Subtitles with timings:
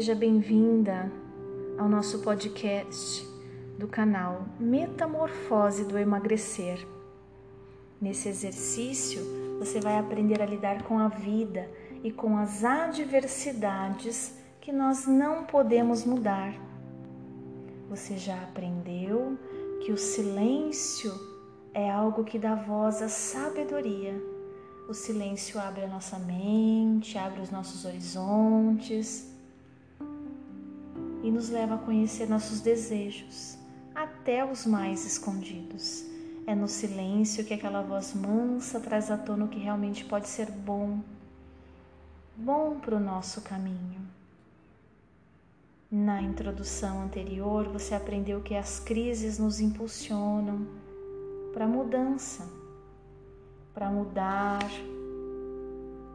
[0.00, 1.12] Seja bem-vinda
[1.76, 3.22] ao nosso podcast
[3.78, 6.88] do canal Metamorfose do Emagrecer.
[8.00, 9.20] Nesse exercício,
[9.58, 11.70] você vai aprender a lidar com a vida
[12.02, 16.54] e com as adversidades que nós não podemos mudar.
[17.90, 19.36] Você já aprendeu
[19.84, 21.12] que o silêncio
[21.74, 24.18] é algo que dá voz à sabedoria.
[24.88, 29.29] O silêncio abre a nossa mente, abre os nossos horizontes
[31.22, 33.58] e nos leva a conhecer nossos desejos,
[33.94, 36.04] até os mais escondidos.
[36.46, 40.50] É no silêncio que aquela voz mansa traz à tona o que realmente pode ser
[40.50, 41.00] bom,
[42.36, 44.00] bom para o nosso caminho.
[45.90, 50.66] Na introdução anterior, você aprendeu que as crises nos impulsionam
[51.52, 52.48] para mudança,
[53.74, 54.68] para mudar,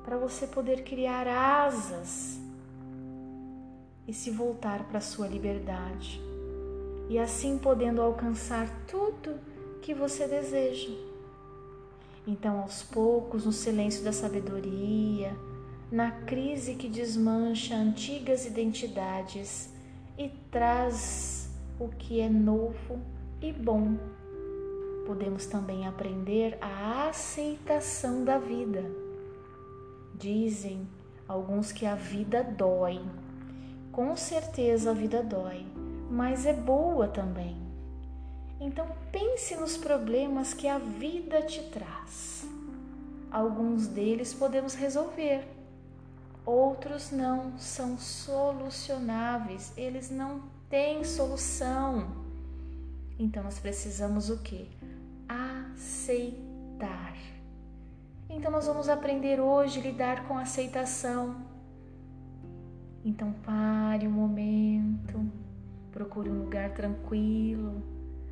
[0.03, 2.39] para você poder criar asas
[4.07, 6.21] e se voltar para sua liberdade,
[7.09, 9.39] e assim podendo alcançar tudo
[9.81, 10.91] que você deseja.
[12.27, 15.35] Então, aos poucos, no silêncio da sabedoria,
[15.91, 19.69] na crise que desmancha antigas identidades
[20.17, 22.99] e traz o que é novo
[23.41, 23.97] e bom,
[25.05, 28.83] podemos também aprender a aceitação da vida.
[30.15, 30.87] Dizem
[31.27, 32.99] alguns que a vida dói
[33.95, 35.65] com certeza a vida dói,
[36.11, 37.55] mas é boa também.
[38.59, 42.45] Então pense nos problemas que a vida te traz.
[43.31, 45.47] Alguns deles podemos resolver,
[46.45, 52.17] outros não são solucionáveis, eles não têm solução.
[53.17, 54.69] Então nós precisamos o que?
[55.29, 57.15] Aceitar.
[58.29, 61.54] Então nós vamos aprender hoje a lidar com aceitação
[63.05, 65.23] então pare um momento,
[65.91, 67.83] procure um lugar tranquilo.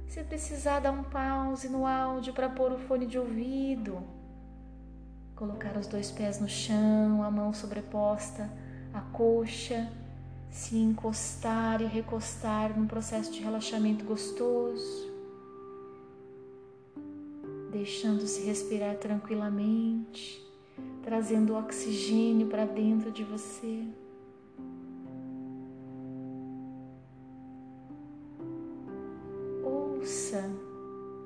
[0.08, 4.02] Se precisar, dar um pause no áudio para pôr o fone de ouvido.
[5.36, 8.50] Colocar os dois pés no chão, a mão sobreposta
[8.92, 9.92] à coxa,
[10.50, 15.12] se encostar e recostar num processo de relaxamento gostoso,
[17.72, 20.44] deixando-se respirar tranquilamente,
[21.04, 23.84] trazendo oxigênio para dentro de você.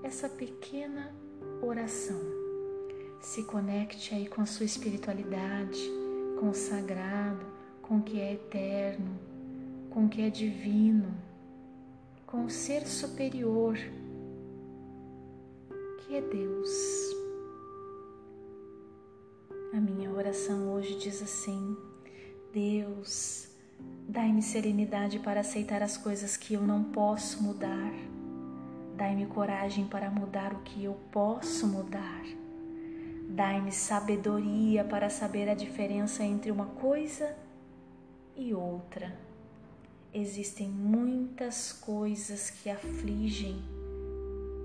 [0.07, 1.13] Essa pequena
[1.61, 2.19] oração.
[3.19, 5.81] Se conecte aí com a sua espiritualidade,
[6.39, 7.45] com o sagrado,
[7.81, 9.19] com o que é eterno,
[9.89, 11.13] com o que é divino,
[12.25, 13.77] com o ser superior,
[15.99, 16.69] que é Deus.
[19.73, 21.75] A minha oração hoje diz assim:
[22.53, 23.49] Deus,
[24.07, 27.91] dai-me serenidade para aceitar as coisas que eu não posso mudar
[28.97, 32.23] Dai-me coragem para mudar o que eu posso mudar.
[33.29, 37.37] Dai-me sabedoria para saber a diferença entre uma coisa
[38.35, 39.15] e outra.
[40.11, 43.61] Existem muitas coisas que afligem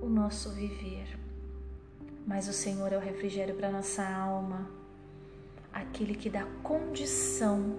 [0.00, 1.18] o nosso viver,
[2.26, 4.66] mas o Senhor é o refrigério para nossa alma,
[5.70, 7.76] aquele que dá condição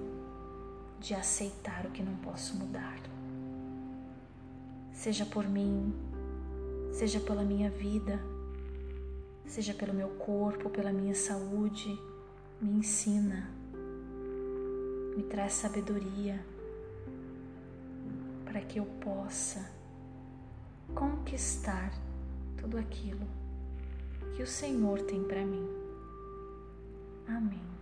[1.00, 3.00] de aceitar o que não posso mudar.
[4.92, 6.13] Seja por mim,
[6.94, 8.20] seja pela minha vida,
[9.48, 12.00] seja pelo meu corpo, pela minha saúde,
[12.62, 13.50] me ensina,
[15.18, 16.40] me traz sabedoria
[18.46, 19.68] para que eu possa
[20.94, 21.92] conquistar
[22.58, 23.28] tudo aquilo
[24.36, 25.68] que o Senhor tem para mim.
[27.28, 27.74] Amém.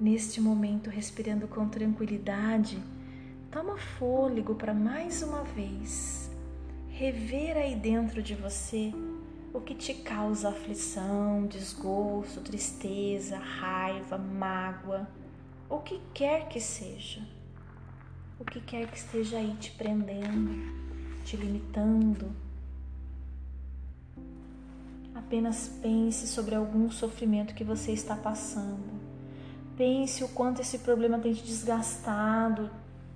[0.00, 2.82] Neste momento, respirando com tranquilidade,
[3.52, 6.30] Toma fôlego para mais uma vez
[6.88, 8.94] rever aí dentro de você
[9.52, 15.06] o que te causa aflição, desgosto, tristeza, raiva, mágoa,
[15.68, 17.20] o que quer que seja.
[18.40, 20.72] O que quer que esteja aí te prendendo,
[21.22, 22.34] te limitando.
[25.14, 28.98] Apenas pense sobre algum sofrimento que você está passando.
[29.76, 32.70] Pense o quanto esse problema tem te desgastado,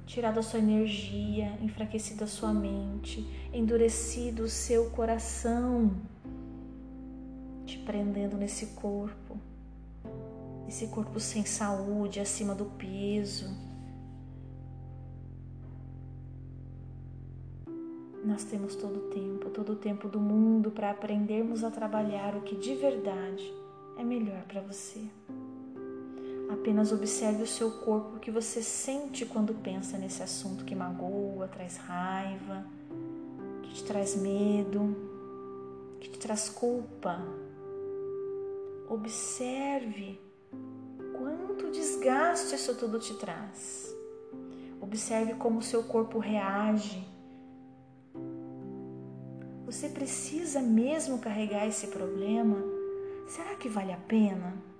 [0.06, 5.90] tirado a sua energia, enfraquecido a sua mente, endurecido o seu coração,
[7.66, 9.36] te prendendo nesse corpo,
[10.68, 13.52] esse corpo sem saúde, acima do peso.
[18.24, 22.42] Nós temos todo o tempo, todo o tempo do mundo para aprendermos a trabalhar o
[22.42, 23.52] que de verdade
[23.98, 25.00] é melhor para você.
[26.48, 31.48] Apenas observe o seu corpo, o que você sente quando pensa nesse assunto que magoa,
[31.48, 32.64] traz raiva,
[33.62, 34.96] que te traz medo,
[36.00, 37.20] que te traz culpa.
[38.88, 40.20] Observe
[41.18, 43.92] quanto desgaste isso tudo te traz.
[44.80, 47.04] Observe como o seu corpo reage.
[49.64, 52.56] Você precisa mesmo carregar esse problema?
[53.26, 54.75] Será que vale a pena?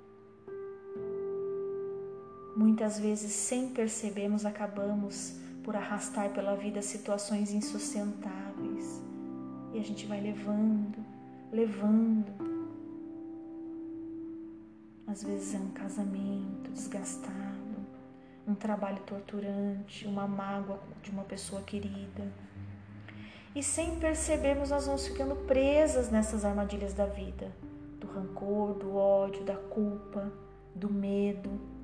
[2.57, 9.03] Muitas vezes, sem percebermos, acabamos por arrastar pela vida situações insustentáveis.
[9.75, 10.97] E a gente vai levando,
[11.53, 12.33] levando.
[15.07, 17.77] Às vezes é um casamento desgastado,
[18.49, 22.33] um trabalho torturante, uma mágoa de uma pessoa querida.
[23.55, 27.55] E sem percebermos, nós vamos ficando presas nessas armadilhas da vida,
[28.01, 30.33] do rancor, do ódio, da culpa,
[30.75, 31.76] do medo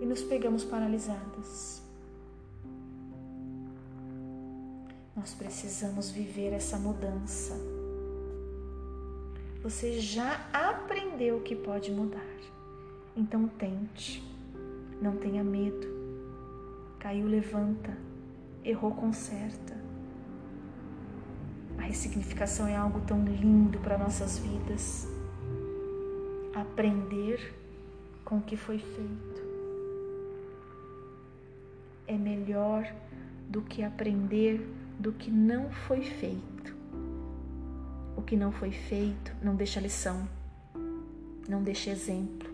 [0.00, 1.82] e nos pegamos paralisadas.
[5.14, 7.54] Nós precisamos viver essa mudança.
[9.62, 12.20] Você já aprendeu que pode mudar.
[13.16, 14.22] Então tente.
[15.00, 15.86] Não tenha medo.
[16.98, 17.96] Caiu, levanta.
[18.62, 19.76] Errou, conserta.
[21.78, 25.08] A ressignificação é algo tão lindo para nossas vidas.
[26.54, 27.54] Aprender
[28.24, 29.35] com o que foi feito
[32.06, 32.92] é melhor
[33.48, 34.60] do que aprender
[34.98, 36.74] do que não foi feito.
[38.16, 40.26] O que não foi feito não deixa lição,
[41.48, 42.50] não deixa exemplo.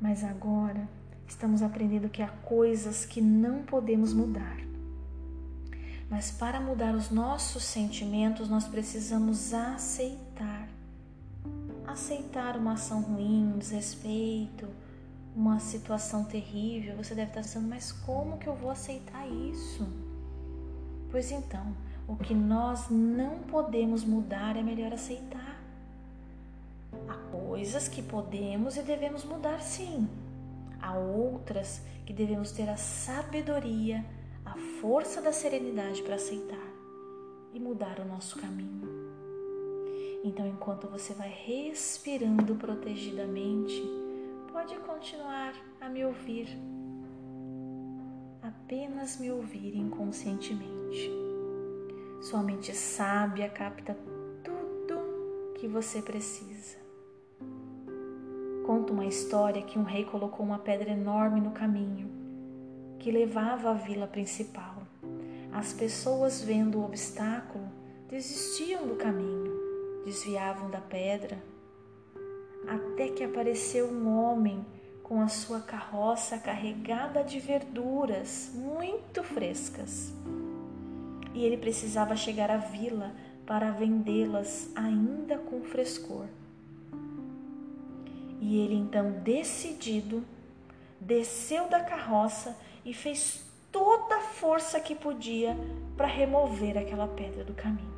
[0.00, 0.88] Mas agora
[1.26, 4.56] estamos aprendendo que há coisas que não podemos mudar.
[6.08, 10.68] Mas para mudar os nossos sentimentos, nós precisamos aceitar
[11.96, 14.68] aceitar uma ação ruim, um desrespeito,
[15.34, 19.88] uma situação terrível, você deve estar pensando, mas como que eu vou aceitar isso?
[21.10, 21.74] Pois então,
[22.06, 25.58] o que nós não podemos mudar é melhor aceitar.
[27.08, 30.06] Há coisas que podemos e devemos mudar sim.
[30.80, 34.04] Há outras que devemos ter a sabedoria,
[34.44, 36.68] a força da serenidade para aceitar
[37.54, 38.95] e mudar o nosso caminho.
[40.26, 43.80] Então, enquanto você vai respirando protegidamente,
[44.52, 46.48] pode continuar a me ouvir.
[48.42, 51.12] Apenas me ouvir inconscientemente.
[52.20, 53.96] Sua mente sábia capta
[54.42, 56.76] tudo que você precisa.
[58.66, 62.10] Conta uma história que um rei colocou uma pedra enorme no caminho
[62.98, 64.82] que levava à vila principal.
[65.52, 67.68] As pessoas, vendo o obstáculo,
[68.08, 69.45] desistiam do caminho
[70.06, 71.36] desviavam da pedra,
[72.68, 74.64] até que apareceu um homem
[75.02, 80.14] com a sua carroça carregada de verduras muito frescas.
[81.34, 83.12] E ele precisava chegar à vila
[83.44, 86.26] para vendê-las ainda com frescor.
[88.40, 90.22] E ele então, decidido,
[91.00, 95.56] desceu da carroça e fez toda a força que podia
[95.96, 97.95] para remover aquela pedra do caminho.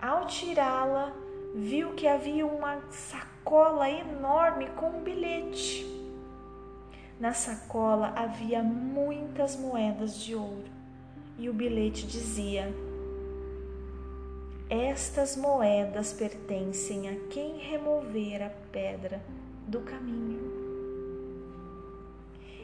[0.00, 1.12] Ao tirá-la,
[1.54, 5.84] viu que havia uma sacola enorme com um bilhete.
[7.18, 10.70] Na sacola havia muitas moedas de ouro
[11.36, 12.72] e o bilhete dizia:
[14.70, 19.20] Estas moedas pertencem a quem remover a pedra
[19.66, 20.67] do caminho.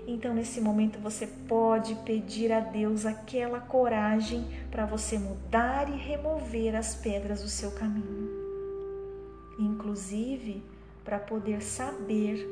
[0.06, 6.76] Então, nesse momento, você pode pedir a Deus aquela coragem para você mudar e remover
[6.76, 8.28] as pedras do seu caminho.
[9.58, 10.62] Inclusive,
[11.04, 12.46] para poder saber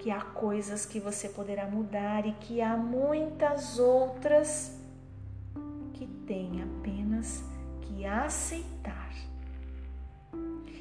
[0.00, 4.76] que há coisas que você poderá mudar e que há muitas outras
[5.94, 7.44] que tem apenas
[7.82, 9.12] que aceitar.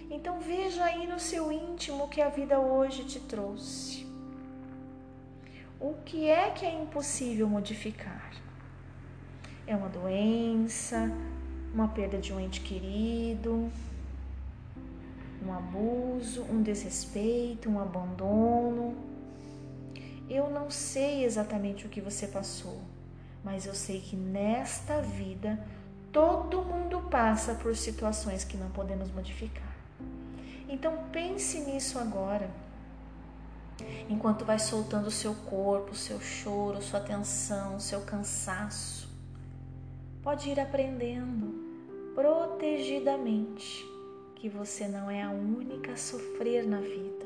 [0.09, 4.04] Então, veja aí no seu íntimo que a vida hoje te trouxe
[5.85, 8.31] o que é que é impossível modificar?
[9.67, 11.11] É uma doença,
[11.71, 13.71] uma perda de um ente querido,
[15.45, 18.95] um abuso, um desrespeito, um abandono.
[20.27, 22.81] Eu não sei exatamente o que você passou,
[23.43, 25.63] mas eu sei que nesta vida
[26.11, 29.75] todo mundo passa por situações que não podemos modificar.
[30.67, 32.49] Então pense nisso agora
[34.09, 39.09] enquanto vai soltando o seu corpo, o seu choro, sua tensão, seu cansaço.
[40.21, 41.65] Pode ir aprendendo
[42.15, 43.85] protegidamente
[44.35, 47.25] que você não é a única a sofrer na vida.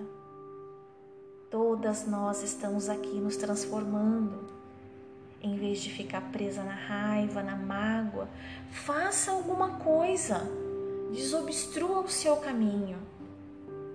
[1.49, 4.47] Todas nós estamos aqui nos transformando.
[5.41, 8.29] Em vez de ficar presa na raiva, na mágoa,
[8.69, 10.41] faça alguma coisa.
[11.11, 12.97] Desobstrua o seu caminho.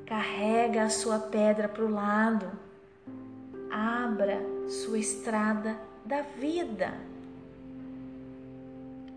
[0.07, 2.51] Carrega a sua pedra para o lado.
[3.71, 6.93] Abra sua estrada da vida.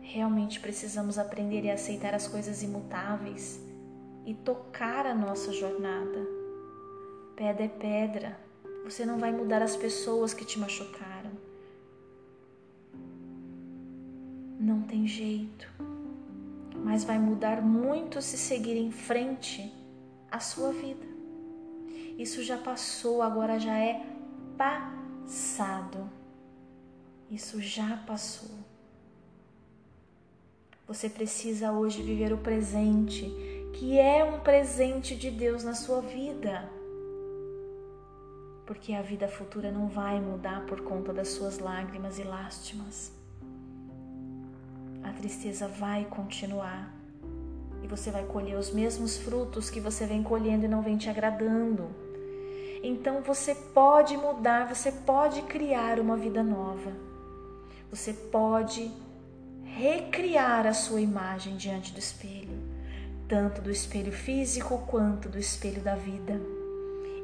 [0.01, 3.59] Realmente precisamos aprender a aceitar as coisas imutáveis
[4.25, 6.25] e tocar a nossa jornada.
[7.35, 8.39] Pedra é pedra.
[8.85, 11.31] Você não vai mudar as pessoas que te machucaram.
[14.57, 15.69] Não tem jeito.
[16.77, 19.76] Mas vai mudar muito se seguir em frente
[20.37, 21.05] a sua vida.
[22.17, 24.05] Isso já passou, agora já é
[24.57, 26.09] passado.
[27.29, 28.55] Isso já passou.
[30.87, 33.29] Você precisa hoje viver o presente,
[33.73, 36.71] que é um presente de Deus na sua vida.
[38.65, 43.11] Porque a vida futura não vai mudar por conta das suas lágrimas e lástimas.
[45.03, 46.96] A tristeza vai continuar
[47.83, 51.09] e você vai colher os mesmos frutos que você vem colhendo e não vem te
[51.09, 51.89] agradando.
[52.83, 56.91] Então você pode mudar, você pode criar uma vida nova.
[57.89, 58.91] Você pode
[59.63, 62.57] recriar a sua imagem diante do espelho,
[63.27, 66.39] tanto do espelho físico quanto do espelho da vida.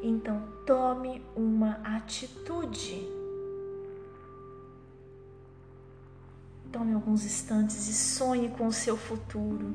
[0.01, 3.07] Então, tome uma atitude.
[6.71, 9.73] Tome alguns instantes e sonhe com o seu futuro.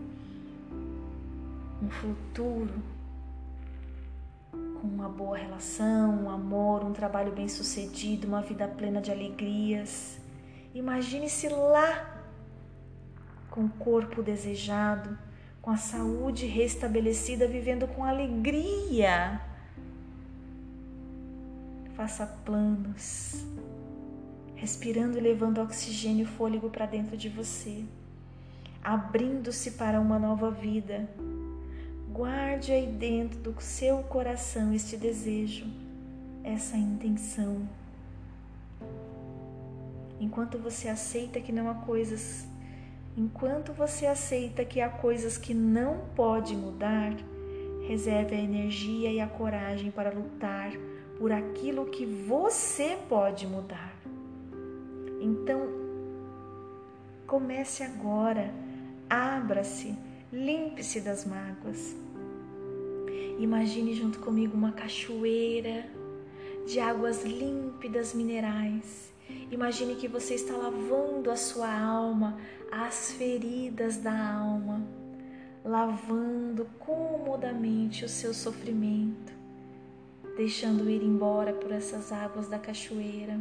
[1.80, 2.82] Um futuro
[4.80, 10.18] com uma boa relação, um amor, um trabalho bem sucedido, uma vida plena de alegrias.
[10.74, 12.22] Imagine-se lá
[13.50, 15.18] com o corpo desejado,
[15.60, 19.40] com a saúde restabelecida, vivendo com alegria.
[21.94, 23.44] Faça planos,
[24.54, 27.84] respirando e levando oxigênio e fôlego para dentro de você,
[28.82, 31.08] abrindo-se para uma nova vida.
[32.18, 35.66] Guarde aí dentro do seu coração este desejo,
[36.42, 37.62] essa intenção.
[40.18, 42.44] Enquanto você aceita que não há coisas
[43.16, 47.12] Enquanto você aceita que há coisas que não pode mudar,
[47.86, 50.72] reserve a energia e a coragem para lutar
[51.18, 53.94] por aquilo que você pode mudar.
[55.20, 55.68] Então,
[57.28, 58.52] comece agora,
[59.08, 59.96] abra-se,
[60.32, 62.07] limpe-se das mágoas.
[63.38, 65.86] Imagine junto comigo uma cachoeira
[66.66, 69.12] de águas límpidas minerais.
[69.50, 72.36] Imagine que você está lavando a sua alma,
[72.70, 74.84] as feridas da alma,
[75.64, 79.32] lavando comodamente o seu sofrimento,
[80.36, 83.38] deixando ir embora por essas águas da cachoeira,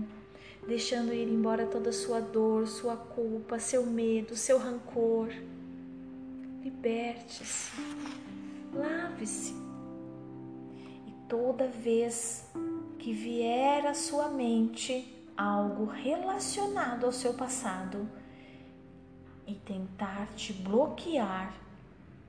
[0.68, 5.30] deixando ir embora toda a sua dor, sua culpa, seu medo, seu rancor.
[6.64, 7.72] Liberte-se,
[8.74, 9.67] lave-se.
[11.28, 12.46] Toda vez
[13.00, 18.08] que vier à sua mente algo relacionado ao seu passado,
[19.48, 21.54] e tentar te bloquear,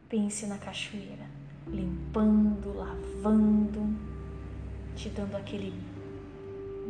[0.08, 1.26] pense na cachoeira,
[1.66, 3.98] limpando, lavando,
[4.94, 5.74] te dando aquele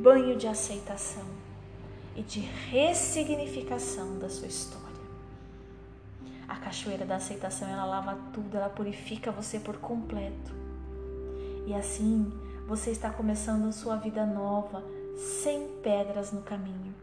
[0.02, 1.24] banho de aceitação
[2.14, 4.86] e de ressignificação da sua história.
[6.46, 10.67] A cachoeira da aceitação, ela lava tudo, ela purifica você por completo.
[11.68, 12.32] E assim,
[12.66, 14.82] você está começando sua vida nova,
[15.14, 16.94] sem pedras no caminho.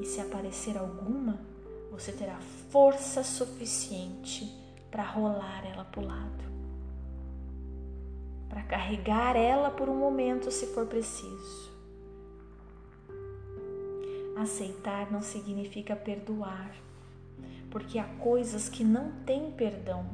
[0.00, 1.40] E se aparecer alguma,
[1.90, 2.38] você terá
[2.70, 4.56] força suficiente
[4.88, 6.44] para rolar ela para o lado,
[8.48, 11.72] para carregar ela por um momento se for preciso.
[14.36, 16.72] Aceitar não significa perdoar,
[17.68, 20.06] porque há coisas que não têm perdão,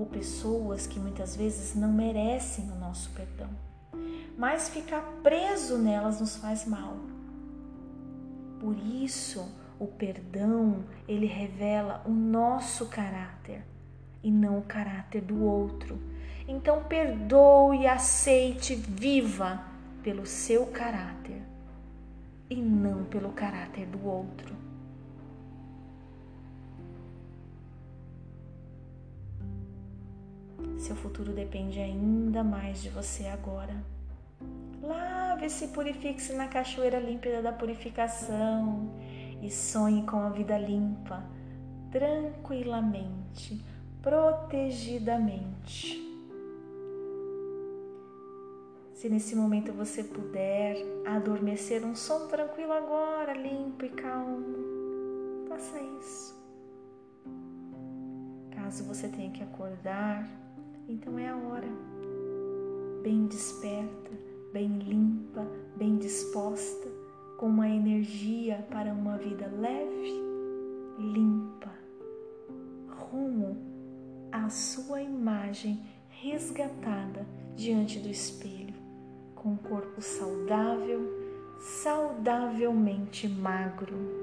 [0.00, 3.50] ou pessoas que muitas vezes não merecem o nosso perdão,
[4.36, 6.96] mas ficar preso nelas nos faz mal.
[8.58, 9.46] Por isso,
[9.78, 13.62] o perdão, ele revela o nosso caráter
[14.22, 16.00] e não o caráter do outro.
[16.48, 19.62] Então, perdoe, aceite, viva
[20.02, 21.42] pelo seu caráter
[22.48, 24.54] e não pelo caráter do outro.
[30.80, 33.76] Seu futuro depende ainda mais de você agora.
[34.82, 38.90] Lave-se e purifique-se na cachoeira límpida da purificação
[39.42, 41.22] e sonhe com a vida limpa,
[41.92, 43.62] tranquilamente,
[44.00, 46.00] protegidamente.
[48.94, 56.40] Se nesse momento você puder adormecer um som tranquilo agora, limpo e calmo, faça isso.
[58.50, 60.26] Caso você tenha que acordar,
[63.02, 64.10] Bem desperta,
[64.52, 66.88] bem limpa, bem disposta,
[67.38, 70.12] com uma energia para uma vida leve,
[70.98, 71.72] limpa,
[72.88, 73.56] rumo
[74.30, 77.26] à sua imagem resgatada
[77.56, 78.74] diante do espelho
[79.42, 81.00] com um corpo saudável,
[81.58, 84.19] saudavelmente magro.